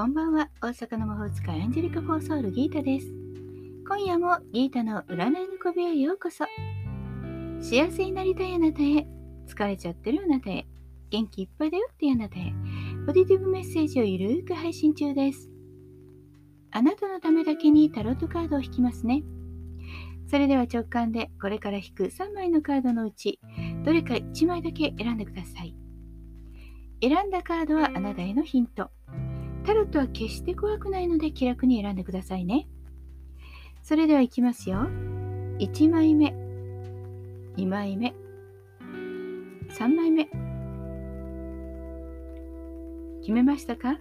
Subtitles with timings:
[0.00, 0.48] こんばんは。
[0.62, 3.06] 大阪の魔法使いアンジェリカ・フォーソール・ギータです。
[3.86, 6.46] 今夜もギータの占いの小部屋へようこそ。
[7.60, 9.06] 幸せになりたいあなたへ、
[9.46, 10.66] 疲れちゃってるあなたへ、
[11.10, 12.50] 元気いっぱいだよってあなたへ、
[13.06, 15.50] ポジティブメッセージをゆるーく配信中です。
[16.70, 19.22] あなたのためだけにタロットカードを引きますね。
[20.28, 23.38] それでは直感でこれから引く3枚のカードのうち、
[23.84, 25.76] どれか1枚だけ選んでください。
[27.02, 28.90] 選んだカードはあなたへのヒント。
[29.70, 32.66] タロットは決して怖くないので気楽に選んでくださいね。
[33.84, 34.88] それではいきますよ。
[35.60, 36.34] 1枚目、
[37.56, 38.12] 2枚目、
[39.68, 40.28] 3枚目。
[43.20, 44.00] 決めましたか？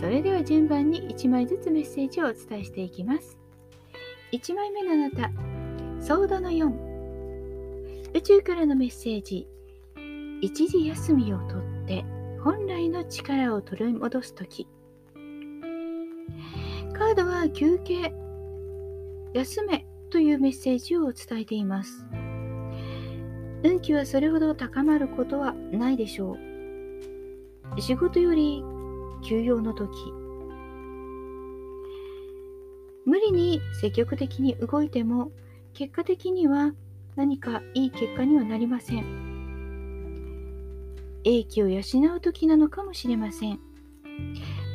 [0.00, 3.38] それでは順番に1枚ずつメッセージをお伝えしていきます。
[4.32, 5.30] 1枚目のあなた、
[6.02, 8.14] ソードの4。
[8.14, 9.46] 宇宙からのメッセージ。
[10.40, 12.06] 一時休みをとって
[12.42, 14.66] 本来の力を取り戻す時。
[16.94, 18.14] カードは休憩
[19.34, 22.06] 休めというメッセージを伝えています。
[23.62, 26.38] 運気はそれほど高まることはないでしょ
[27.76, 27.80] う。
[27.80, 28.64] 仕事より
[29.22, 29.90] 休養の時。
[33.04, 35.30] 無理に積極的に動いても
[35.74, 36.72] 結果的には
[37.16, 39.29] 何かいい結果にはなりません。
[41.24, 41.80] 英気を養
[42.16, 43.60] う時なのかもしれません。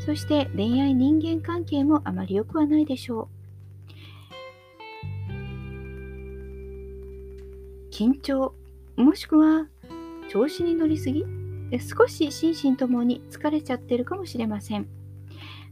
[0.06, 3.36] そして恋愛人間関係もあまり良くはないでしょう。
[7.92, 8.54] 緊張、
[8.98, 9.68] もしくは
[10.30, 11.24] 調子に乗りすぎ
[11.80, 14.88] 少し心身ともに疲れちゃってるかもしれません。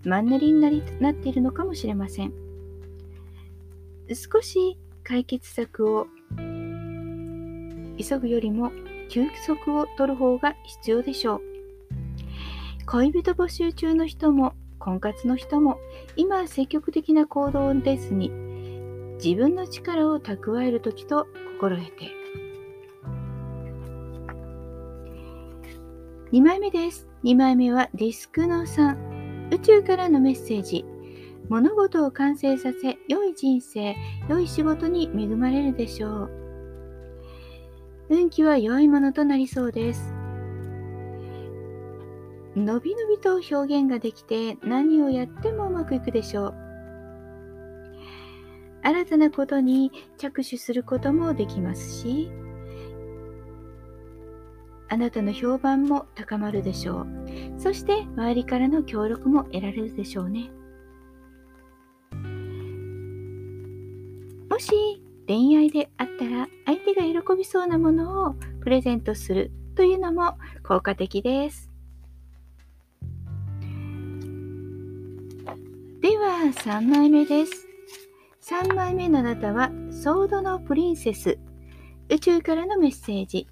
[0.04, 2.34] マンネリになりなっているのかもしれません。
[4.10, 6.08] 少し解決策を
[7.98, 8.72] 急ぐよりも
[9.10, 11.42] 休息を取る方が必要でしょう。
[12.86, 15.78] 恋人募集中の人も婚活の人も
[16.16, 18.30] 今は積極的な行動ですに
[19.24, 22.12] 自分の力を蓄える時と心得て。
[26.32, 27.08] 2枚目です。
[27.24, 30.84] 2枚目はディスクの3宇宙からのメッセージ。
[31.50, 33.96] 物事を完成させ良い人生
[34.30, 36.43] 良い仕事に恵まれるでしょう。
[38.10, 40.14] 運気は良いものとなりそうです。
[42.56, 46.56] のびのびと表現ができて何をやってもうまくいくでしょう。
[48.84, 52.30] 新たなことに着手することもできますし、
[54.90, 57.08] あなたの評判も高まるでしょう。
[57.58, 60.52] そして周りからの協力も得られるでしょうね。
[64.50, 71.72] もし恋愛であったら相手が喜びそうなものをプレゼントするというのも効果的です。
[76.02, 77.68] では3枚目です。
[78.42, 81.40] 3枚目のあなたはソードのプリンセス
[82.10, 83.48] 宇宙からのメッセージ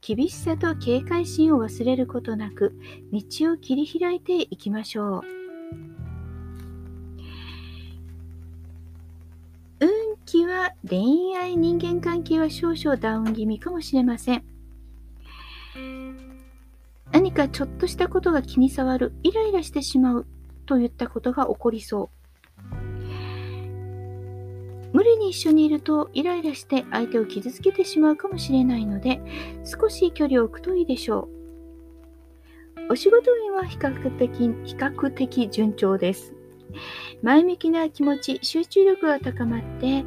[0.00, 2.78] 厳しさと警戒心を忘れることなく
[3.12, 5.37] 道を切り開いていきましょう。
[10.28, 14.44] 気は恋愛人間関係は少々ダウン気味かもしれません。
[17.10, 20.26] 何かちょっとしたことが気に障る、イライラしてしまう
[20.66, 22.10] といったことが起こりそ
[22.74, 22.76] う。
[24.92, 29.20] 無理に一緒にいるとイライラして相手を傷つけてしまうかもしれないので
[29.64, 31.30] 少し距離を置くといいでしょ
[32.86, 32.92] う。
[32.92, 36.34] お仕事運は比較的比較的順調です。
[37.22, 40.04] 前向きな気持ち、集中力が高まって、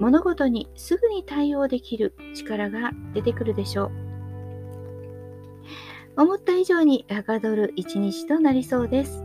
[0.00, 3.90] 物事にすぐに対応できる力が出てくるでしょう。
[6.16, 9.22] 思った以上にはかどる一日となりそうです。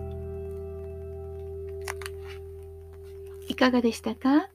[3.50, 4.50] いかがでしたか？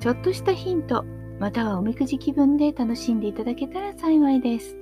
[0.00, 1.04] ちょっとしたヒント、
[1.38, 4.76] またはおみくじ気分で楽しんでいただけたら幸いです。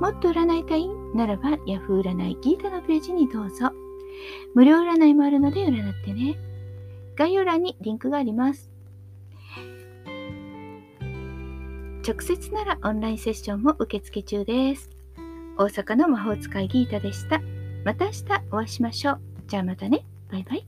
[0.00, 0.88] もっと占いたい？
[1.14, 3.70] ならば Yahoo 占いギータのページにどうぞ。
[4.54, 6.36] 無料占いもあるので占ってね。
[7.16, 8.70] 概要欄にリンクがあります。
[12.06, 14.90] 直接ならオンラインセッションも受付中です。
[15.56, 17.40] 大阪の魔法使いギータでした。
[17.84, 19.20] また明日お会いしましょう。
[19.46, 20.04] じゃあまたね。
[20.30, 20.66] バイバイ。